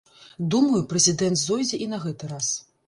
[0.55, 2.53] Думаю, прэзідэнт зойдзе і на гэты раз.